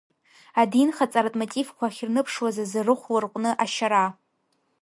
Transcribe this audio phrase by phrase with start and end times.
[0.61, 4.05] Адинхаҵаратә мотивқәа ахьырныԥшуаз азы рыхә ларҟәны ашьара.